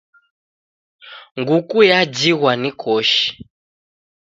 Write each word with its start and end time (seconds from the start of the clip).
Nguku 1.39 1.77
yajighwa 1.91 2.51
ni 2.61 2.71
koshi 2.81 3.27